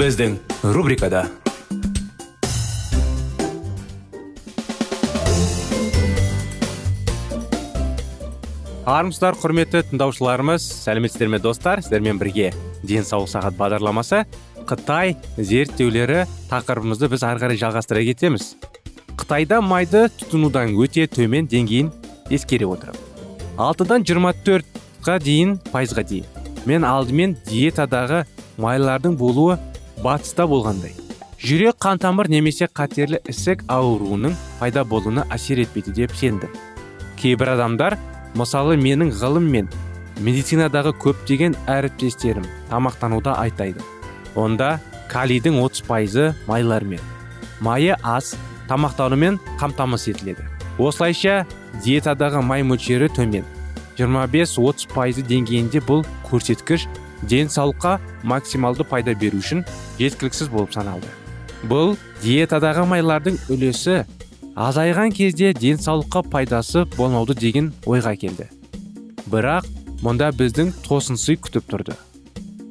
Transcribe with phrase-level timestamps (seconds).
[0.00, 0.38] Біздің
[0.72, 1.26] рубрикада
[8.88, 12.48] армысыздар құрметті тыңдаушыларымыз сәлеметсіздер ме достар сіздермен бірге
[12.80, 14.22] денсаулық сағат бағдарламасы
[14.70, 18.54] қытай зерттеулері тақырыбымызды біз ары қарай жалғастыра кетеміз
[19.20, 21.92] қытайда майды тұтынудан өте төмен деңгейін
[22.32, 22.96] ескере отырып
[23.60, 28.24] алтыдан жиырма төртқа дейін пайызға дейін мен алдымен диетадағы
[28.60, 29.60] майлардың болуы
[30.04, 30.96] батыста болғандай.
[31.40, 36.52] Жүрек қантамыр немесе қатерлі ісік ауруының пайда болуына әсер етпейді деп сендім
[37.20, 37.96] кейбір адамдар
[38.38, 39.68] мысалы менің ғылым мен
[40.24, 43.82] медицинадағы көптеген әріптестерім тамақтануда айтайды.
[44.36, 44.78] Онда
[45.10, 47.00] калийдің 30 пайызы майлармен.
[47.60, 48.34] Майы аз
[48.68, 50.46] тамақтанумен қамтамасыз етіледі.
[50.78, 51.44] Осылайша
[51.84, 53.44] диетадағы май мөлшері төмен.
[53.98, 56.86] 25-30 пайызы деңгейінде бұл көрсеткіш
[57.28, 59.64] денсаулыққа максималды пайда беру үшін
[59.98, 61.08] жеткіліксіз болып саналды.
[61.68, 64.04] Бұл диетадағы майлардың үлесі
[64.56, 68.48] азайған кезде денсаулыққа пайдасы болмауды деген ойға келді.
[69.30, 69.68] Бірақ
[70.04, 71.96] мұнда біздің тосынсый күтіп тұрды.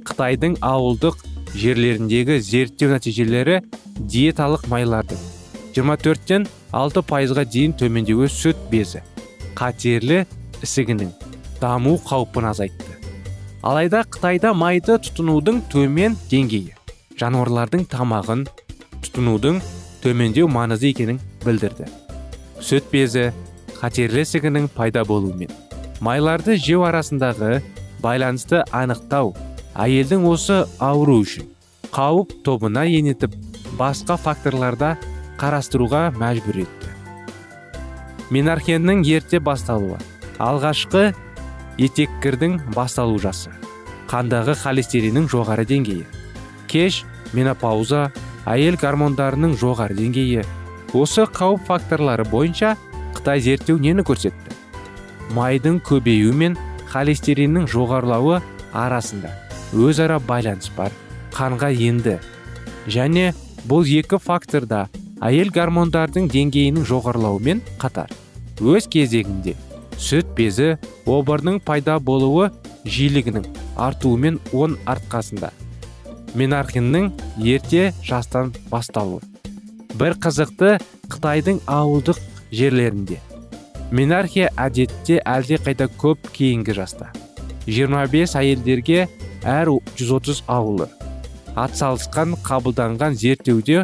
[0.10, 1.22] Қытайдың ауылдық
[1.54, 3.62] жерлеріндегі зерттеу нәтижелері
[4.00, 5.22] диеталық майлардың
[5.78, 9.02] 24-тен 6 пайызға дейін төмендеуі сүт безі
[9.58, 10.24] қатерлі
[10.66, 11.12] ісігінің
[11.62, 12.99] даму қаупін азайтты.
[13.60, 16.76] Алайда қытайда майды тұтынудың төмен деңгейі.
[17.20, 18.46] Жануарлардың тамағын
[19.04, 19.60] тұтынудың
[20.04, 21.90] төмендеу маңызды екенін білдірді.
[22.64, 23.30] Сүт безі
[23.80, 25.52] қатерлі ісігінің пайда болуымен.
[26.00, 27.60] Майларды жеу арасындағы
[28.00, 29.34] байланысты анықтау
[29.76, 31.50] әйелдің осы ауру үшін
[31.92, 33.36] қауіп тобына енетіп
[33.80, 34.96] басқа факторларда
[35.40, 36.94] қарастыруға мәжбүр етті.
[38.30, 39.98] Менархеннің ерте басталуы.
[40.40, 41.10] Алғашқы
[41.80, 43.52] етеккірдің басталу жасы.
[44.10, 46.06] Қандағы холестериннің жоғары деңгейі.
[46.70, 47.04] Кеш
[47.34, 48.10] менопауза
[48.50, 50.46] әйел гормондарының жоғары деңгейі.
[50.98, 52.76] Осы қауіп факторлары бойынша
[53.18, 54.58] қытай зерттеу нені көрсетті?
[55.38, 56.58] Майдың көбеюі мен
[56.90, 58.42] холестериннің жоғарылауы
[58.74, 59.32] арасында
[59.78, 60.92] өзара байланыс бар
[61.36, 62.18] қанға енді.
[62.90, 63.30] Және
[63.70, 64.88] бұл екі факторда
[65.22, 68.10] әйел гормондардың деңгейінің жоғарылауымен қатар.
[68.60, 69.54] Өз кезегінде
[70.00, 70.70] сүт безі
[71.06, 72.50] обырның пайда болуы
[72.86, 73.50] жиілігінің
[73.90, 75.52] артуымен он артқасында
[76.40, 77.12] менархиннің
[77.44, 79.22] ерте жастан басталуы
[80.00, 80.78] бір қызықты
[81.12, 82.20] қытайдың ауылдық
[82.56, 83.18] жерлерінде.
[83.92, 87.10] Менархия әдетте әлде қайда көп кейінгі жаста.
[87.66, 89.08] 25 әйелдерге
[89.44, 90.88] әр 130 ауылы.
[91.58, 93.84] Атсалысқан қабылданған зерттеуде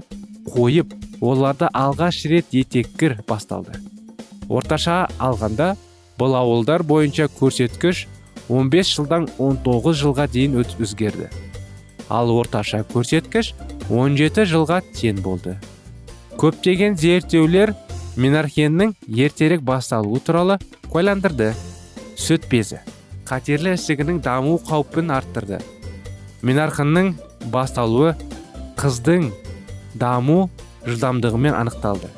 [0.53, 3.81] қойып оларда алғаш рет етеккір басталды.
[4.47, 5.73] Орташа алғанда
[6.19, 8.05] бұл ауылдар бойынша көрсеткіш
[8.49, 11.29] 15 жылдан 19 жылға дейін өзгерді.
[12.09, 13.53] Ал орташа көрсеткіш
[13.89, 15.55] 17 жылға тең болды.
[16.37, 17.73] Көптеген зерттеулер
[18.15, 20.59] менархеннің ертерек басталуы туралы
[20.91, 21.53] куәландырды.
[22.15, 22.79] Сүт безі
[23.25, 25.59] қатерлі ісігінің даму қаупін арттырды.
[26.45, 27.15] Менархынның
[27.51, 28.13] басталуы
[28.77, 29.31] қыздың
[29.97, 30.49] даму
[30.85, 32.11] жылдамдығымен анықталды.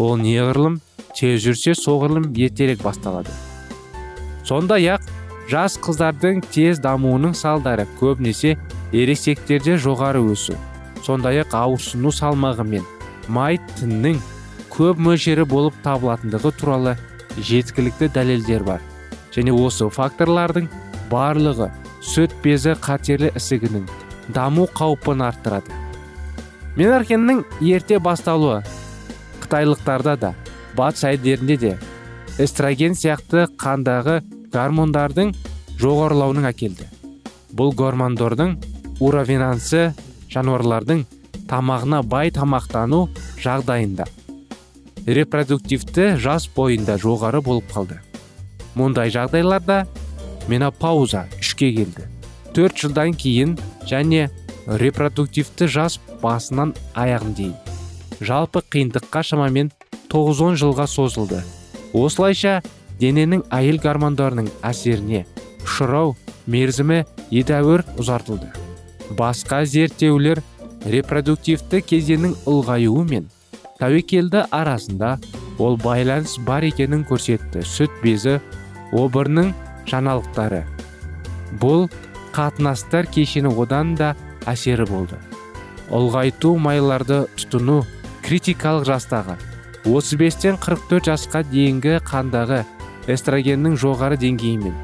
[0.00, 0.78] Ол неғұрлым
[1.18, 3.34] тез жүрсе соғұрлым ертерек басталады.
[4.46, 5.04] Сондай ақ
[5.50, 8.56] жас қыздардың тез дамуының салдары көбінесе
[8.92, 10.56] ересектерде жоғары өсу
[11.04, 12.86] сондай ақ ауырсыну салмағы мен
[13.32, 14.18] май тіннің
[14.72, 16.94] көп мөлшері болып табылатындығы туралы
[17.38, 18.82] жеткілікті дәлелдер бар.
[19.34, 20.68] Және осы факторлардың
[21.10, 21.70] барлығы
[22.04, 23.86] сүт безі қатерлі ісігінің
[24.34, 25.72] даму қаупін арттырады.
[26.76, 28.62] Менархеннің ерте басталуы
[29.42, 30.34] қытайлықтарда да
[30.78, 31.76] батыс әйелдерінде де
[32.38, 34.20] эстроген сияқты қандағы
[34.54, 35.32] гормондардың
[35.82, 36.86] жоғарылауының әкелді.
[37.58, 38.54] Бұл гормондардың
[39.02, 39.88] уравинансы
[40.30, 41.04] жануарлардың
[41.50, 43.06] тамағына бай тамақтану
[43.42, 44.06] жағдайында.
[45.08, 47.98] Репродуктивті жас бойында жоғары болып қалды.
[48.76, 49.86] Мұндай жағдайларда
[50.48, 52.04] менопауза үшке келді.
[52.54, 53.56] Төрт жылдан кейін
[53.88, 54.28] және
[54.66, 57.56] репродуктивті жас басынан аяғын дейін.
[58.20, 59.72] Жалпы қиындыққа шамамен
[60.08, 61.42] 9-10 жылға созылды.
[61.92, 62.62] Осылайша
[63.00, 65.24] дененің әйел гормондарының әсеріне
[65.64, 66.14] ұшырау
[66.48, 68.48] мерзімі едәуір ұзартылды.
[69.18, 70.40] Басқа зерттеулер
[70.88, 73.28] репродуктивті кезеңнің ұлғаюы мен
[73.80, 75.16] тәуекелді арасында
[75.58, 77.64] ол байланыс бар екенін көрсетті.
[77.66, 78.38] Сүт безі
[78.96, 79.52] обырының
[79.90, 80.64] жаңалықтары.
[81.60, 81.88] Бұл
[82.36, 84.14] қатынастар кешені одан да
[84.48, 85.20] әсері болды.
[85.92, 87.82] Ұлғайту майларды тұтыну
[88.24, 89.38] критикалық жастағы
[89.84, 92.64] 35-тен 44 жасқа дейінгі қандағы
[93.08, 94.74] эстрогеннің жоғары деңгейімен.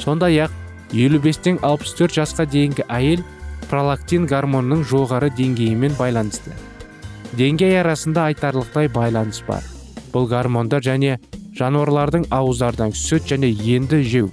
[0.00, 0.54] Сондай ақ
[0.92, 3.24] 55-тен 64 жасқа дейінгі әйел
[3.68, 6.54] пролактин гормонының жоғары деңгейімен байланысты.
[7.36, 9.62] Деңгей арасында айтарлықтай байланыс бар.
[10.14, 11.18] Бұл гормондар және
[11.58, 14.30] жануарлардың ауыздардан сүт және енді жеу.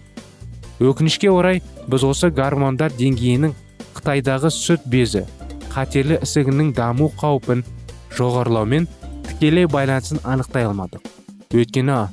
[0.79, 3.55] Өкінішке орай біз осы гормондар деңгейінің
[3.97, 5.25] қытайдағы сүт безі
[5.75, 7.65] қатерлі ісігінің даму қаупін
[8.15, 8.87] жоғарылаумен
[9.35, 11.03] тікелей байланысын анықтай алмадық.
[11.51, 12.07] Өйткені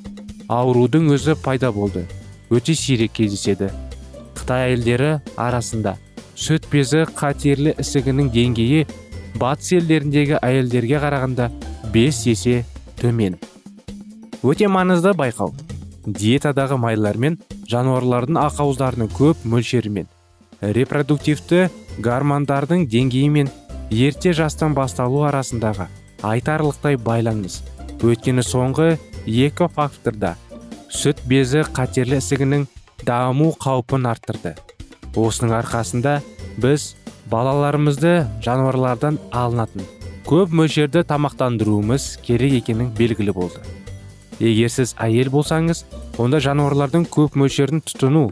[0.51, 2.03] аурудың өзі пайда болды.
[2.51, 3.69] Өте сирек кездеседі.
[4.35, 5.95] Қытай әйелдері арасында
[6.35, 8.83] сүт безі қатерлі ісігінің деңгейі
[9.39, 11.49] батыс елдеріндегі әйелдерге қарағанда
[11.95, 12.65] 5 есе
[12.99, 13.39] төмен.
[14.43, 15.55] Өте маңызды байқау.
[16.03, 17.39] Диетадағы майлар мен
[17.71, 20.11] жануарлардың ақауыздарының көп мөлшерімен
[20.63, 21.69] репродуктивті
[22.03, 23.51] гормондардың деңгейі мен
[23.91, 25.87] ерте жастан басталу арасындағы
[26.27, 27.61] айтарлықтай байланыс.
[28.03, 28.97] Өйткені соңғы
[29.27, 30.35] екі факторда
[30.93, 32.67] сүт безі қатерлі ісігінің
[33.07, 34.55] даму қаупін арттырды.
[35.17, 36.21] Осының арқасында
[36.63, 36.93] біз
[37.31, 38.15] балаларымызды
[38.45, 39.87] жануарлардан алынатын
[40.29, 43.63] көп мөлшерді тамақтандыруымыз керек екенін белгілі болды.
[44.41, 45.85] Егер сіз әйел болсаңыз
[46.23, 48.29] онда жануарлардың көп мөлшерін тұтыну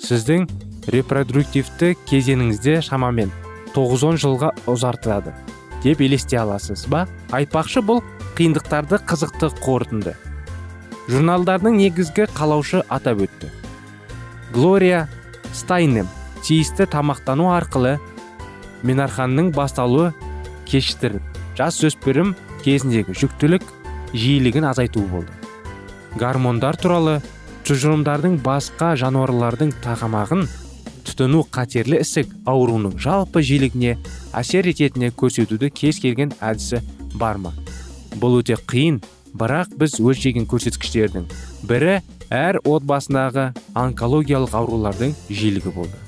[0.00, 0.48] сіздің
[0.94, 3.32] репродуктивті кезеңіңізде шамамен
[3.74, 5.34] 9-10 жылға ұзартады
[5.84, 7.06] деп елесте аласыз ба?
[7.32, 8.02] Айтпақшы бұл
[8.38, 10.14] қиындықтарды қызықты қорытынды.
[11.10, 13.50] Журналдардың негізгі қалаушы атап өтті.
[14.52, 15.08] Глория
[15.52, 16.08] стайнем
[16.44, 17.98] тиісті тамақтану арқылы
[18.86, 20.12] менарханның басталуы
[20.70, 22.34] кешіктіріп жас өспірім
[22.64, 23.66] кезіндегі жүктілік
[24.14, 25.32] жиілігін азайту болды.
[26.18, 27.20] Гормондар туралы
[27.68, 30.46] тұжырымдардың басқа жануарлардың тағамағын
[31.10, 33.96] тұтыну қатерлі ісік ауруының жалпы жиілігіне
[34.36, 36.80] әсер ететіне көрсетуді кез келген әдісі
[37.20, 37.52] бар ма?
[38.22, 39.00] Бұл өте қиын
[39.34, 41.26] бірақ біз өлшеген көрсеткіштердің
[41.68, 45.98] бірі әр отбасындағы онкологиялық аурулардың жиілігі болды.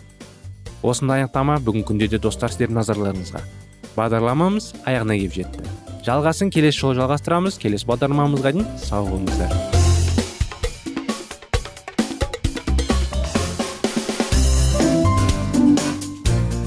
[0.82, 3.42] Осындай анықтама бүгінгі күнде де достар сіздердің назарларыңызға.
[3.98, 5.68] Бағдарламамыз аяғына келіп жетті.
[6.06, 7.60] Жалғасын келесі жолы жалғастырамыз.
[7.62, 9.91] Келесі бағдарламамызға дейін сау болыңыздар.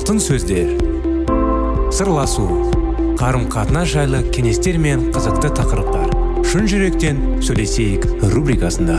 [0.00, 0.70] Алтын сөздер.
[1.92, 2.46] Сырласу
[3.20, 6.08] қарым қатынас жайлы кеңестер мен қызықты тақырыптар.
[6.48, 8.96] Шын жүректен сөйлесейік рубрикасында.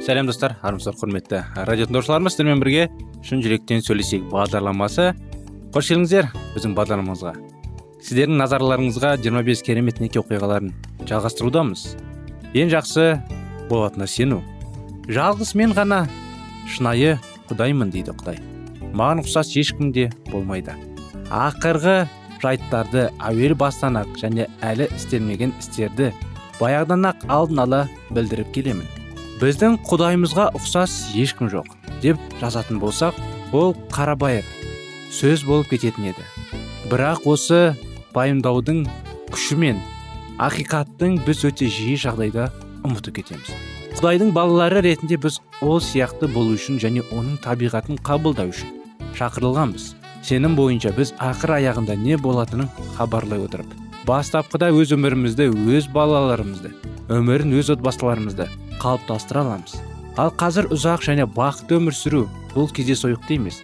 [0.00, 0.56] Сәлем достар.
[0.64, 2.32] Армысыздар құрметті радио тыңдаушыларымыз.
[2.32, 2.88] Сіздермен бірге
[3.20, 5.12] шын жүректен сөйлесейік бағдарламасы.
[5.76, 6.32] Қош келдіңіздер.
[6.56, 7.36] Біздің бағдарламамызға
[8.02, 10.72] сіздердің назарларыңызға 25 керемет неке оқиғаларын
[11.06, 11.84] жалғастырудамыз.
[12.58, 13.04] Ең жақсы
[13.70, 14.40] болатынына сену.
[15.06, 16.04] Жалғыз мен ғана
[16.70, 17.18] шынайы
[17.50, 18.40] құдаймын дейді құдай.
[18.92, 20.74] Маған ұқсас ешкім де болмайды.
[21.30, 22.08] Ақырғы
[22.42, 26.10] жайттарды әуел бастан ақ және әлі істелмеген істерді
[26.58, 28.88] баяғыдан ақ алдын ала білдіріп келемін.
[29.40, 31.70] Біздің құдайымызға ұқсас ешкім жоқ
[32.02, 33.16] деп жазатын болсақ
[33.54, 34.46] ол қарабайыр
[35.14, 36.26] сөз болып кететін еді.
[36.90, 37.62] Бірақ осы
[38.14, 38.84] пайымдаудың
[39.32, 39.80] күшімен
[40.42, 42.48] ақиқаттың біз өте жиі жағдайда
[42.86, 43.52] ұмытып кетеміз.
[43.98, 48.72] Құдайдың балалары ретінде біз ол сияқты болу үшін және оның табиғатын қабылдау үшін
[49.18, 49.92] шақырылғанбыз.
[50.22, 56.72] Сенім бойынша біз ақыр аяғында не болатынын хабарлай отырып бастапқыда өз өмірімізді өз балаларымызды
[57.12, 58.48] өмірін өз отбасыларымызды
[58.82, 59.76] қалыптастыра аламыз.
[60.18, 62.22] Ал қазір ұзақ және бақытты өмір сүру
[62.54, 63.62] бұл кездейсоқтық емес.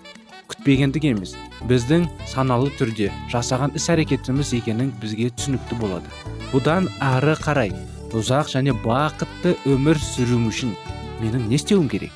[0.49, 1.35] Күтпегендік емес
[1.69, 6.11] біздің саналы түрде жасаған іс әрекетіміз екенін бізге түсінікті болады.
[6.53, 7.75] Бұдан ары қарай
[8.17, 10.75] ұзақ және бақытты өмір сүруім үшін
[11.21, 12.13] менің не істеуім керек?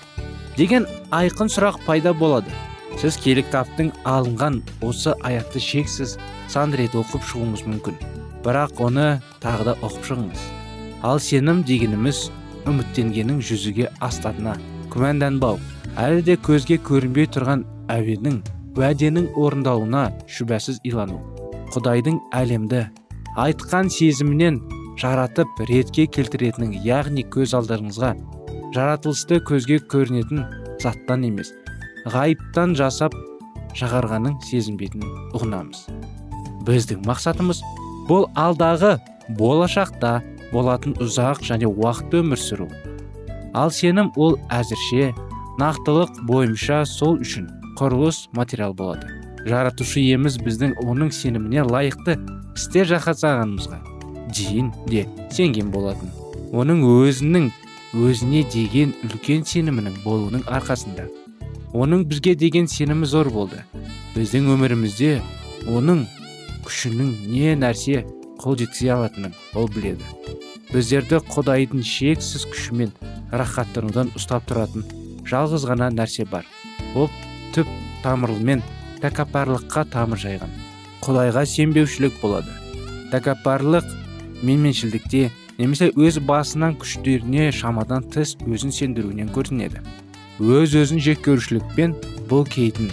[0.57, 2.53] Деген айқын сұрақ пайда болады.
[3.01, 6.19] Сіз кітаптың алынған осы аятты шексіз
[6.53, 7.97] сан рет оқып шығуыңыз мүмкін.
[8.45, 9.07] Бірақ оны
[9.41, 10.43] тағы да оқып шығыңыз.
[11.03, 12.29] Ал сенім дегеніміз
[12.69, 14.59] үміттенгеннің жүзеге астатына.
[14.93, 15.59] Күмәнданбау.
[15.97, 18.43] Әлі де көзге көрінбей тұрған әуеннің
[18.77, 21.19] уәденің орындалуына шүбәсіз илану.
[21.73, 22.87] Құдайдың әлемді
[23.41, 24.61] айтқан сезімінен
[25.01, 28.13] жаратып ретке келтіретінің яғни көз алдарыңызға
[28.77, 30.45] жаратылысты көзге көрінетін
[30.83, 31.53] заттан емес
[32.13, 33.17] ғайыптан жасап
[33.79, 35.87] шығарғанын сезінбейтін ұғынамыз.
[36.67, 37.63] Біздің мақсатымыз
[38.09, 38.99] бұл алдағы
[39.39, 40.19] болашақта
[40.53, 42.69] болатын ұзақ және уақытты өмір сүру.
[43.57, 45.13] Ал сенім ол әзірше
[45.61, 47.49] нақтылық бойынша сол үшін
[47.83, 49.09] құрылыс материал болады.
[49.43, 52.15] Жаратушы еміз біздің оның сеніміне лайықты
[52.55, 53.81] істер жасағанымызға
[54.31, 56.13] дейін де сенген болатын.
[56.55, 57.49] Оның өзінің
[57.99, 61.09] өзіне деген үлкен сенімінің болуының арқасында.
[61.75, 63.65] Оның бізге деген сенімі зор болды.
[64.15, 65.17] Біздің өмірімізде
[65.67, 66.05] оның
[66.63, 68.05] күшінің не нәрсе
[68.39, 70.07] қол жеткізе алатынын ол біледі.
[70.71, 72.95] Біздерді құдайдың шексіз күшімен
[73.33, 74.87] рахаттанудан ұстап тұратын
[75.27, 76.47] жалғыз ғана нәрсе бар.
[76.95, 77.11] Ол
[77.55, 77.69] түп
[78.03, 78.63] тамырымен
[79.03, 80.51] тәкаппарлыққа тамыр жайған.
[81.03, 82.53] Құдайға сенбеушілік болады.
[83.13, 83.89] Тәкаппарлық
[84.43, 89.83] менменшілдікте немесе өз басынан күштеріне шамадан тыс өзін сендіруінен көрінеді.
[90.41, 91.97] Өз өзін жек көрушілікпен
[92.31, 92.91] бұл кейдің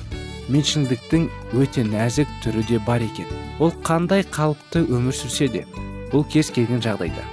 [0.50, 1.30] меншілдіктің
[1.62, 3.30] өте нәзік түрі де бар екен.
[3.60, 5.66] Ол қандай қалыпты өмір сүрсе де
[6.12, 7.26] бұл кез келген жағдайда.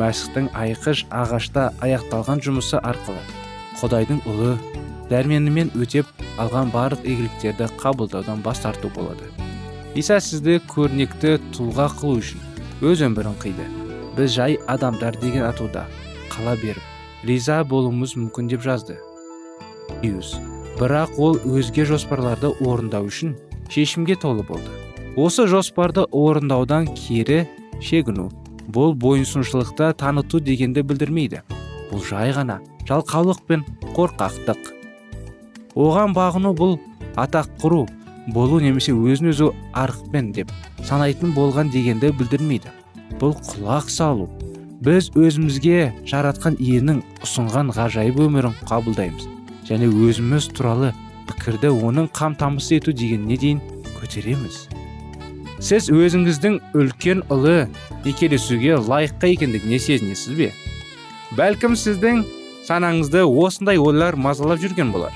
[0.00, 3.20] Мәсіхтің айқыш ағашта аяқталған жұмысы арқылы
[3.78, 4.54] құдайдың ұлы
[5.10, 6.08] дәрменімен өтеп
[6.40, 9.28] алған барлық игіліктерді қабылдаудан бас тарту болады.
[9.94, 12.40] Иса сізді көрнекті тұлға қылу үшін
[12.82, 13.66] өз өмірін қиды.
[14.16, 15.86] Біз жай адамдар деген атуда
[16.32, 18.98] қала беріп риза болуымыз мүмкін деп жазды.
[20.02, 20.34] Иус
[20.78, 23.36] бірақ ол өзге жоспарларды орындау үшін
[23.70, 24.70] шешімге толы болды.
[25.16, 27.44] Осы жоспарды орындаудан кері
[27.80, 28.30] шегіну
[28.66, 31.44] бұл бойынсұншылықты таныту дегенді білдірмейді.
[31.90, 32.58] Бұл жай ғана
[32.88, 33.62] жалқаулық пен
[33.94, 34.83] қорқақтық.
[35.74, 36.78] Оған бағыну бұл
[37.20, 37.84] атақ құру
[38.34, 40.52] болу немесе өзін өзі арықпен деп
[40.86, 42.72] санайтын болған дегенді білдірмейді.
[43.20, 44.28] Бұл құлақ салу.
[44.84, 49.28] Біз өзімізге жаратқан иенің ұсынған ғажайып өмірін қабылдаймыз
[49.64, 50.92] және өзіміз туралы
[51.28, 53.62] пікірді оның қамтамасыз ету дегеніне дейін
[53.96, 54.66] көтереміз.
[55.64, 57.70] Сіз өзіңіздің үлкен ұлы
[58.04, 60.50] некелесуге лайыққа екендігіне сезінесіз бе?
[61.38, 62.24] Бәлкім сіздің
[62.68, 65.14] санаңызды осындай ойлар мазалап жүрген болар.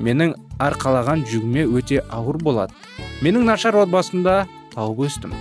[0.00, 2.74] Менің арқалаған жүгіме өте ауыр болады
[3.22, 5.34] менің нашар отбасымда тауып өстім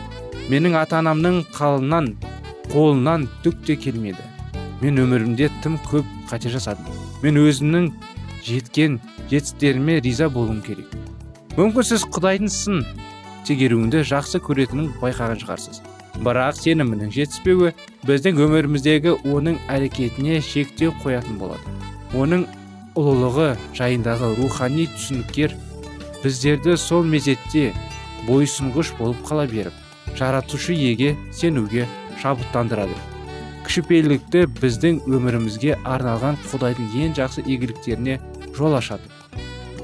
[0.51, 2.13] менің ата анамның қалынан
[2.71, 4.23] қолынан түк те келмеді.
[4.81, 6.85] Мен өмірімде тым көп қате жасадым.
[7.23, 7.89] Мен өзімнің
[8.45, 8.99] жеткен
[9.31, 10.91] жетістіктеріме риза болуым керек.
[11.57, 12.83] Мүмкін сіз құдайдың сын
[13.47, 15.81] тегеруінді жақсы көретінін байқаған шығарсыз.
[16.21, 17.73] Бірақ сенімінің жетіспеуі
[18.05, 21.75] біздің өміріміздегі оның әрекетіне шектеу қоятын болады.
[22.17, 22.45] Оның
[22.97, 25.53] ұлылығы жайындағы рухани түсініктер
[26.23, 27.69] біздерді сол мезетте
[28.25, 31.85] бойсұнғыш болып қала беріп жаратушы еге сенуге
[32.21, 32.97] шабыттандырады.
[33.67, 38.17] Кішіпейілдікті біздің өмірімізге арналған құдайдың ең жақсы игіліктеріне
[38.57, 39.11] жол ашады.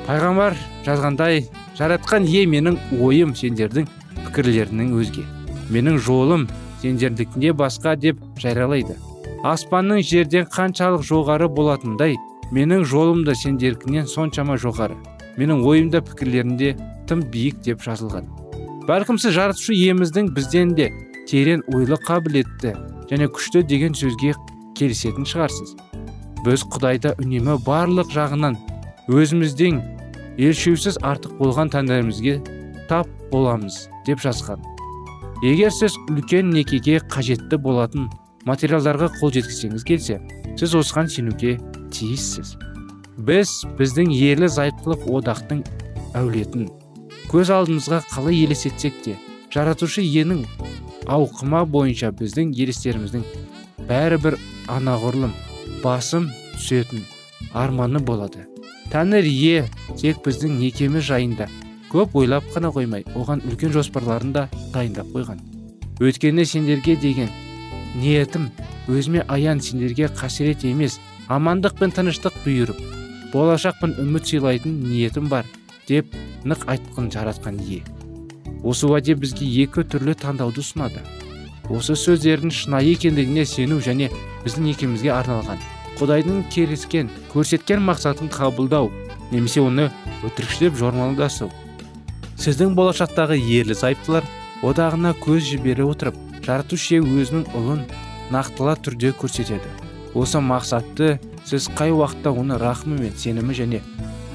[0.08, 1.46] Пайғамбар жазғандай
[1.78, 3.90] жаратқан ие менің ойым сендердің
[4.24, 5.28] пікірлерінің өзге.
[5.70, 6.48] Менің жолым
[6.82, 8.98] сендердікіне басқа деп жариялайды.
[9.44, 12.16] Аспанның жерден қаншалық жоғары болатындай
[12.54, 14.96] менің жолым да сендеркінен соншама жоғары.
[15.42, 16.76] Менің ойымда пікірлерінде
[17.10, 18.28] тым биік деп жазылған.
[18.86, 20.92] Бәлкім сіз жаратушы иеміздің бізден де
[21.30, 22.76] терең ойлы қабілетті
[23.10, 24.36] және күшті деген сөзге
[24.78, 25.74] келісетін шығарсыз.
[26.46, 28.60] Біз құдайда үнемі барлық жағынан
[29.10, 29.82] өзіміздің
[30.38, 32.38] елшеусіз артық болған тәңірімізге
[32.90, 34.62] тап боламыз деп жазған.
[35.44, 38.12] Егер сіз үлкен некеге қажетті болатын
[38.46, 40.20] материалдарға қол жеткізсеңіз келсе
[40.60, 41.58] сіз осыған сенуге
[41.94, 42.56] тиіссіз.
[43.18, 45.62] Біз біздің ерлі зайыптылық одақтың
[46.18, 46.72] әулетін
[47.32, 49.16] көз алдымызға қалай елестетсек те
[49.54, 50.44] жаратушы иенің
[51.14, 53.24] ауқыма бойынша біздің елестеріміздің
[53.90, 54.38] бәрі бір
[54.72, 55.34] анағұрлым
[55.84, 57.04] басым түсетін
[57.54, 58.46] арманы болады.
[58.94, 59.64] Тәңір ие
[60.00, 61.50] тек біздің некеміз жайында
[61.90, 65.42] көп ойлап қана қоймай оған үлкен жоспарларын да дайындап қойған.
[66.02, 67.30] Өйткені сендерге деген
[67.98, 68.50] ниетім
[68.90, 71.00] өзіме аян сендерге қасірет емес
[71.32, 72.80] амандық пен тыныштық бұйырып
[73.34, 75.48] болашақ пен үміт сыйлайтын ниетім бар
[75.88, 77.84] деп нық айтқын жаратқан ие.
[78.64, 81.04] Осы уәде бізге екі түрлі таңдауды ұсынады.
[81.72, 84.10] Осы сөздердің шынайы екендігіне сену және
[84.44, 85.62] біздің некемізге арналған
[86.00, 88.90] құдайдың келіскен көрсеткен мақсатын қабылдау
[89.32, 89.90] немесе оны
[90.28, 91.50] өтірікшілеп жормалдасу
[92.44, 94.28] сіздің болашақтағы ерлі зайыптылар
[94.66, 97.86] одағына көз жібере отырып жаратушы өзінің ұлын
[98.34, 99.83] нақтыла түрде көрсетеді.
[100.14, 103.82] Осы мақсатты сіз қай уақытта оны рахымы мен сенімі және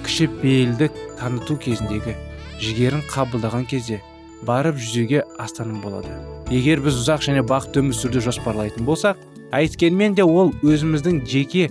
[0.06, 2.16] кішіпейілдік таныту кезіндегі
[2.62, 4.00] жігерін қабылдаған кезде
[4.46, 6.10] барып жүзеге астарым болады.
[6.50, 9.18] Егер біз ұзақ және бақытты өмір сүруді жоспарлайтын болсақ
[9.54, 11.68] әйткенмен де ол өзіміздің жеке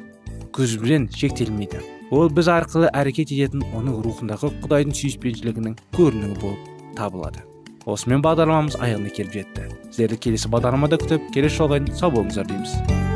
[0.55, 1.83] көзбен шектелмейді.
[2.11, 7.43] Ол біз арқылы әрекет ететін оның рухындағы құдайдың сүйіспеншілігінің көрінуі болып табылады.
[7.87, 9.67] Осымен бағдарламамыз аяғына келіп жетті.
[9.91, 13.15] Сіздерді келесі бағдарламада күтіп келесі жолға дейін сау болыңыздар дейміз.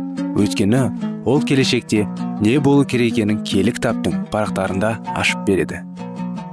[0.37, 0.81] Өйткені
[1.25, 2.07] ол келешекте
[2.41, 5.83] не болу керек екенін кітаптың парақтарында ашып береді.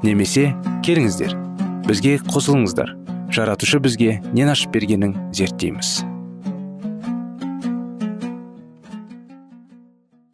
[0.02, 0.52] Немесе
[0.86, 1.34] келіңіздер
[1.88, 2.94] бізге қосылыңыздар.
[3.32, 5.98] Жаратушы бізге нен ашып бергенін зерттейміз.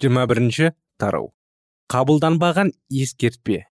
[0.05, 1.33] жиырма бірінші тарау.
[1.89, 3.65] Қабылданбаған ескертпе.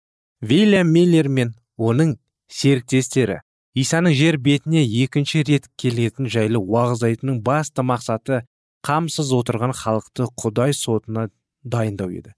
[0.40, 2.16] Вильям миллер мен оның
[2.48, 3.40] серіктестері
[3.74, 8.42] исаның жер бетіне екінші рет келетін жайлы уағыз айтуының басты мақсаты
[8.86, 11.28] қамсыз отырған халықты құдай сотына
[11.64, 12.34] дайындау еді.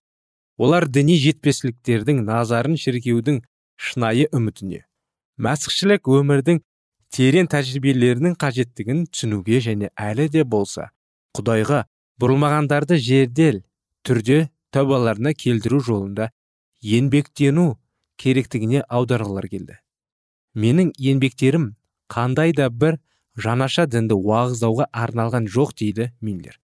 [0.58, 3.42] Олар діни жетпестіліктердің назарын шіркеудің
[3.78, 4.84] шынайы үмітіне
[5.42, 6.60] мәсіхшілік өмірдің
[7.12, 10.90] терең тәжірибелерінің қажеттігін түсінуге және әлі де болса
[11.36, 11.84] құдайға
[12.20, 13.62] бұрылмағандарды жердел
[14.06, 16.30] түрде тәубаларына келтіру жолында
[16.82, 17.78] еңбектену
[18.20, 19.78] керектігіне аударғылар келді.
[20.54, 21.72] Менің еңбектерім
[22.12, 22.98] қандай да бір
[23.36, 26.58] жаңаша дінді уағыздауға арналған жоқ дейді миллер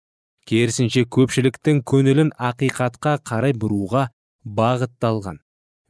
[0.48, 4.08] керісінше көпшіліктің көңілін ақиқатқа қарай бұруға
[4.44, 5.40] бағытталған.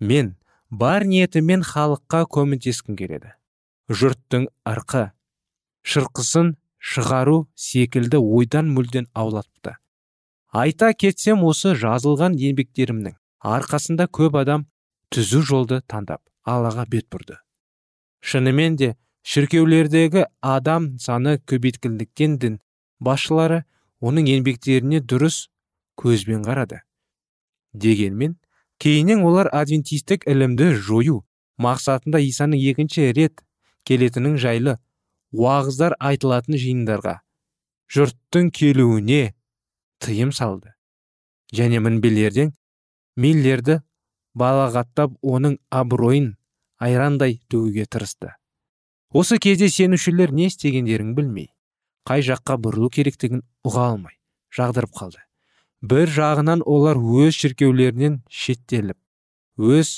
[0.01, 0.35] Мен
[0.71, 3.35] бар ниетімен халыққа көмектескім келеді.
[3.91, 5.09] Жұрттың арқы
[5.85, 9.77] шырқысын шығару секілді ойдан мүлден аулатыпты.
[10.55, 14.69] Айта кетсем осы жазылған еңбектерімнің арқасында көп адам
[15.11, 17.41] түзу жолды таңдап аллаға бет бұрды.
[18.23, 22.59] Шынымен де шіркеулердегі адам саны көбейткендіктен дін
[23.01, 23.63] басшылары
[24.05, 25.47] оның еңбектеріне дұрыс
[26.01, 26.83] көзбен қарады.
[27.73, 28.37] Дегенмен
[28.79, 31.23] кейіннен олар адвентистік ілімді жою
[31.57, 33.41] мақсатында исаның екінші рет
[33.89, 34.77] келетінің жайлы
[35.33, 37.19] уағыздар айтылатын жиындарға
[37.95, 39.35] жұрттың келуіне
[40.05, 40.75] тыйым салды.
[41.55, 42.53] Және мінбелерден
[43.17, 43.81] миллерді
[44.35, 46.35] балағаттап оның абыройын
[46.83, 48.35] айрандай төгуге тырысты.
[49.15, 51.53] Осы кезде сенушілер не істегендерін білмей
[52.09, 54.17] қай жаққа бұрылу керектігін ұға алмай
[54.57, 55.21] жағдырып қалды.
[55.85, 58.99] Бір жағынан олар өз шіркеулерінен шеттеліп
[59.59, 59.93] өз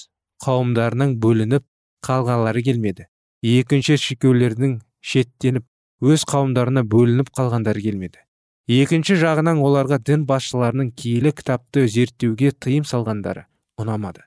[0.45, 1.65] қауымдарынан бөлініп
[2.05, 3.07] қалғанлары келмеді.
[3.41, 5.65] Екінші шіркеулердің шеттеніп
[6.05, 8.21] өз қауымдарына бөлініп қалғандары келмеді.
[8.69, 13.47] Екінші жағынан оларға дін басшыларының киелі кітапты зерттеуге тыйым салғандары
[13.81, 14.27] ұнамады.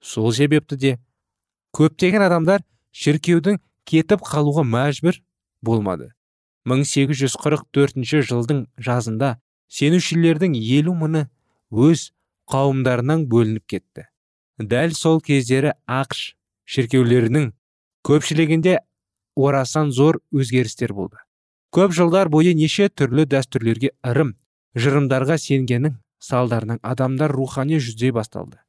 [0.00, 0.96] Сол себепті де
[1.76, 5.20] көптеген адамдар шіркеудің кетіп қалуға мәжбүр
[5.62, 6.12] болмады.
[6.68, 9.36] 1844 жылдың жазында
[9.68, 11.26] сенушілердің елу мыңы
[11.70, 12.10] өз
[12.50, 14.06] қауымдарынан бөлініп кетті.
[14.58, 17.50] Дәл сол кездері ақш шіркеулерінің
[18.06, 18.78] көпшілігінде
[19.36, 21.18] орасан зор өзгерістер болды.
[21.74, 24.36] Көп жылдар бойы неше түрлі дәстүрлерге ырым
[24.78, 28.60] жырымдарға сенгеннің салдарынан адамдар рухани жүздей басталды.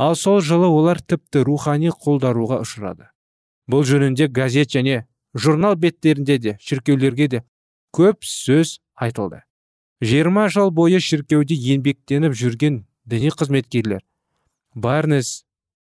[0.00, 3.10] Ал сол жылы олар тіпті рухани қолдаруға ұшырады.
[3.70, 5.04] Бұл жөнінде газет және
[5.34, 7.42] журнал беттерінде де шіркеулерге де
[7.94, 9.42] көп сөз айтылды.
[10.00, 14.02] Жиырма жыл бойы шіркеуде еңбектеніп жүрген діни қызметкерлер
[14.74, 15.44] барнес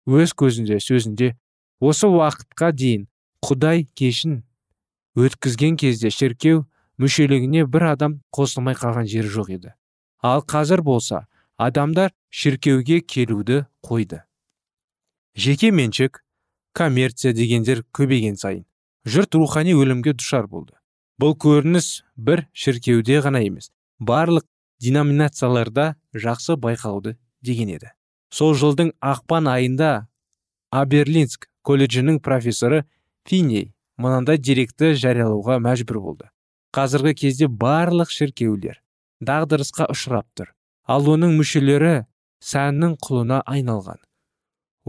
[0.05, 1.33] өз көзінде сөзінде
[1.79, 3.07] осы уақытқа дейін
[3.45, 4.41] құдай кешін
[5.19, 6.65] өткізген кезде шіркеу
[7.01, 9.73] мүшелігіне бір адам қосылмай қалған жері жоқ еді.
[10.21, 14.23] Ал қазір болса адамдар шіркеуге келуді қойды.
[15.36, 16.22] Жеке меншік
[16.73, 18.65] коммерция дегендер көбейген сайын
[19.05, 20.73] жұрт рухани өлімге душар болды.
[21.21, 24.45] Бұл көрініс бір шіркеуде ғана емес барлық
[24.81, 27.91] деноминацияларда жақсы байқауды деген еді.
[28.33, 30.07] Сол жылдың ақпан айында
[30.71, 32.83] аберлинск колледжінің профессоры
[33.29, 36.29] финей мынандай деректі жариялауға мәжбүр болды.
[36.73, 38.81] Қазіргі кезде барлық шіркеулер
[39.21, 40.49] дағдарысқа ұшырап тұр
[40.89, 42.07] ал оның мүшелері
[42.43, 44.01] сәннің құлына айналған.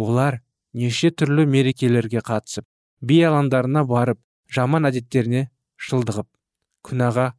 [0.00, 0.40] Олар
[0.74, 2.66] неше түрлі мерекелерге қатысып
[3.00, 4.20] би алаңдарына барып
[4.56, 5.48] жаман әдеттеріне
[5.86, 6.28] шылдығып
[6.88, 7.30] күнәға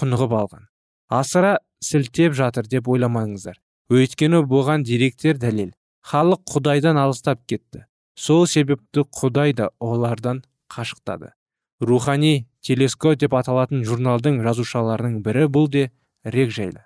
[0.00, 0.68] құнығып алған.
[1.08, 3.58] Асыра сілтеп жатыр деп ойламаңыздар.
[3.92, 5.74] Өйткені бұған деректер дәлел.
[6.04, 7.84] Халық құдайдан алыстап кетті.
[8.14, 10.42] Сол себепті құдай да олардан
[10.72, 11.32] қашықтады.
[11.80, 15.90] Рухани телескоп деп аталатын журналдың жазушаларының бірі бұл де
[16.24, 16.84] рек жайлы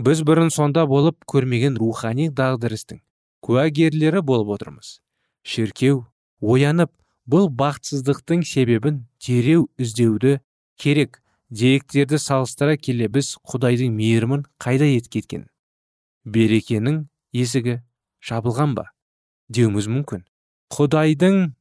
[0.00, 3.02] біз бұрын сонда болып көрмеген рухани дағдарыстың
[3.42, 5.00] куәгерлері болып отырмыз.
[5.42, 6.04] Шіркеу
[6.40, 6.92] оянып
[7.26, 10.38] бұл бақытсыздықтың себебін тереу іздеуді
[10.78, 15.48] керек деректерді салыстыра келе біз құдайдың мейірімін қайда кеткен
[16.24, 17.80] берекенің есігі
[18.22, 18.86] жабылған ба?
[19.52, 20.24] Деуіміз мүмкін.
[20.72, 21.52] Құдайдың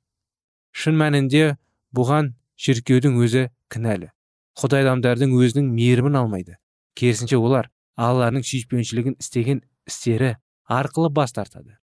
[0.72, 1.58] шын мәнінде
[1.96, 4.12] бұған шіркеудің өзі кінәлі.
[4.56, 6.58] Құдай адамдардың өзінің мейірімін алмайды.
[6.96, 10.36] Керісінше олар алланың сүйіспеншілігін істеген істері
[10.72, 11.78] арқылы бас тартады.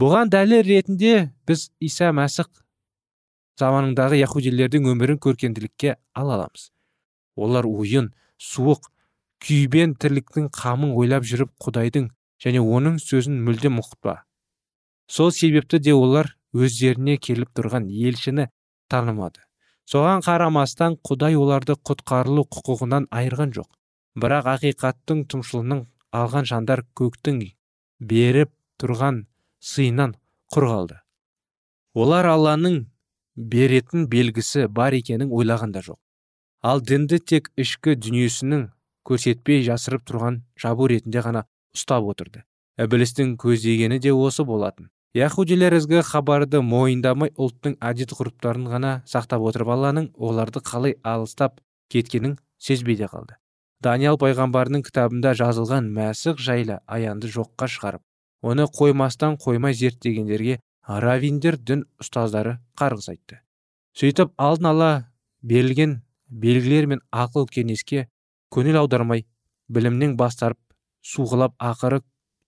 [0.00, 2.50] Бұған дәлел ретінде біз иса мәсіх
[3.60, 6.70] заманындағы яхудилердің өмірін көркемділікке ала аламыз.
[7.36, 8.10] Олар ойын
[8.42, 8.90] суық
[9.44, 12.10] күйбен тірліктің қамын ойлап жүріп құдайдың
[12.42, 14.22] және оның сөзін мүлдем ұқпа
[15.06, 18.48] сол себепті де олар өздеріне келіп тұрған елшіні
[18.90, 19.42] танымады.
[19.90, 23.68] Соған қарамастан құдай оларды құтқарылу құқығынан айырған жоқ.
[24.16, 27.42] Бірақ ақиқаттың тұмшылының алған жандар көктің
[28.10, 29.24] беріп тұрған
[29.64, 30.14] сыйынан
[30.54, 31.00] құр қалды.
[31.94, 32.80] Олар алланың
[33.36, 35.98] беретін белгісі бар екенін ойлаған да жоқ.
[36.62, 38.68] Ал дінді тек ішкі дүниесінің
[39.04, 41.44] көрсетпей жасырып тұрған жабу ретінде ғана
[41.76, 42.44] ұстап отырды.
[42.80, 44.88] Ібілістің көздегені де осы болатын.
[45.14, 51.60] Яхудилер ізгі хабарды мойындамай ұлттың әдет ғұрыптарын ғана сақтап отырып алланың оларды қалай алыстап
[51.92, 53.36] кеткенін сезбей де қалды.
[53.86, 60.58] Даниял пайғамбарының кітабында жазылған мәсіх жайлы аянды жоққа шығарып оны қоймастан қоймай зерттегендерге
[61.06, 63.40] равиндер дін ұстаздары қарғыс айтты
[64.00, 64.90] сөйтіп алдын ала
[65.42, 68.06] берілген белгілер мен ақыл кеңеске
[68.54, 69.24] көңіл аудармай
[69.68, 70.64] білімнен бас тартып
[71.04, 72.00] суғылап ақыры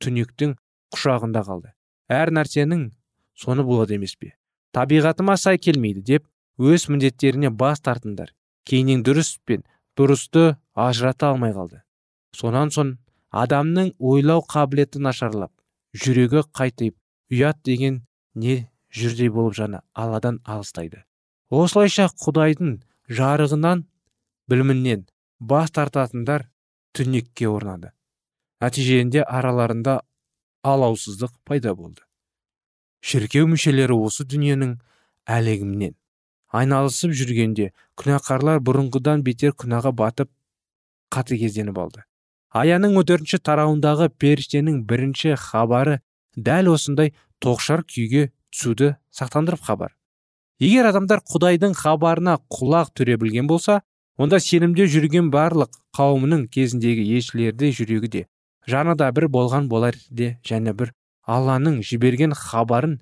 [0.02, 0.56] түнектің
[0.94, 1.72] құшағында қалды.
[2.08, 2.90] Әр нәрсенің
[3.36, 4.34] соны болады емес пе?
[4.76, 6.26] Табиғатыма сай келмейді деп
[6.58, 8.32] өз міндеттеріне бас тартыңдар.
[8.66, 9.64] Кейіннен дұрыс пен
[9.96, 11.82] бұрысты ажырата алмай қалды.
[12.36, 12.96] Сонан соң
[13.32, 15.52] адамның ойлау қабілеті нашарлап
[15.96, 16.96] жүрегі қайтып
[17.32, 18.02] ұят деген
[18.34, 21.04] не жүрдей болып жана алладан алыстайды.
[21.50, 23.84] Осылайша құдайдың жарығынан
[24.50, 25.06] білімінен
[25.40, 26.48] бас тартатындар
[26.96, 27.92] түнекке орнады.
[28.60, 30.00] Нәтижесінде араларында
[30.64, 32.02] алаусыздық пайда болды.
[33.00, 34.78] Шіркеу мүшелері осы дүниенің
[35.30, 35.94] әлегіменен
[36.56, 40.30] айналысып жүргенде күнәқарлар бұрынғыдан бетер күнәға батып
[41.14, 42.04] қатыгезденіп алды.
[42.56, 46.00] Аяның 14 тарауындағы періштенің бірінші хабары
[46.36, 49.96] дәл осындай тоқшар күйге түсуді сақтандырып хабар.
[50.60, 53.82] Егер адамдар құдайдың хабарына құлақ түре білген болса
[54.16, 58.22] онда сенімде жүрген барлық қауымының кезіндегі елшілерде жүрегі де
[58.66, 60.94] жаны да бір болған болар де және бір
[61.26, 62.98] алланың жіберген хабарын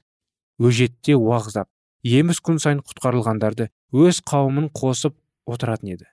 [0.59, 1.68] өжетте уағыздап
[2.05, 5.17] еміс күн сайын құтқарылғандарды өз қауымын қосып
[5.49, 6.07] отыратын еді.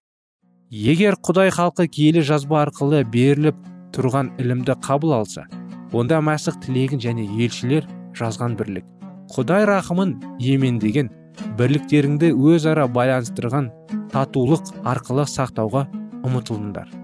[0.71, 3.58] Егер құдай халқы киелі жазба арқылы беріліп
[3.95, 5.47] тұрған ілімді қабыл алса
[5.91, 8.88] онда мәсіх тілегін және елшілер жазған бірлік.
[9.36, 11.12] Құдай рахымын емендеген
[11.60, 13.69] бірліктеріңді өзара байланыстырған
[14.15, 15.86] татулық арқылы сақтауға
[16.23, 17.01] ұмытылыңдар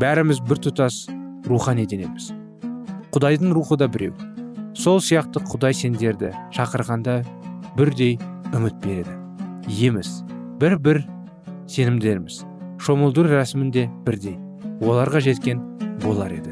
[0.00, 1.04] бәріміз бір тұтас
[1.48, 2.30] рухани денеміз.
[3.12, 4.14] Құдайдың рухы да біреу.
[4.76, 7.18] Сол сияқты құдай сендерді шақырғанда
[7.76, 8.18] бірдей
[8.54, 9.14] үміт береді.
[9.86, 10.22] Еміз.
[10.60, 11.04] Бір бір
[11.66, 12.42] сенімдеріміз.
[12.82, 14.36] Шомылдыру рәсімінде бірдей.
[14.82, 15.62] Оларға жеткен
[16.02, 16.51] болар еді.